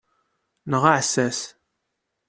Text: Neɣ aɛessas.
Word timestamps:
Neɣ 0.69 0.83
aɛessas. 0.91 1.39